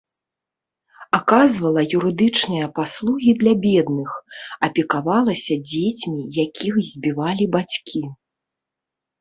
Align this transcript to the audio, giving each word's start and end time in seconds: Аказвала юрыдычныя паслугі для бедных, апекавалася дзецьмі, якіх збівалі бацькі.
Аказвала 1.17 1.81
юрыдычныя 1.97 2.69
паслугі 2.79 3.31
для 3.43 3.53
бедных, 3.65 4.09
апекавалася 4.69 5.53
дзецьмі, 5.69 6.21
якіх 6.45 6.81
збівалі 6.95 7.45
бацькі. 7.59 8.03